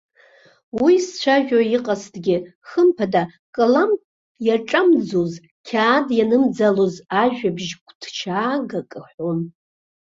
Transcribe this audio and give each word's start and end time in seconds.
Уи 0.81 0.95
зцәажәо 1.05 1.59
иҟазҭгьы, 1.75 2.37
хымԥада, 2.67 3.23
калам 3.55 3.91
иаҿамӡоз, 4.45 5.33
қьаад 5.67 6.07
ианымӡалоз 6.17 6.95
ажәабжь 7.21 7.71
гәыҭшьаагак 7.85 8.91
аҳәон. 8.99 9.39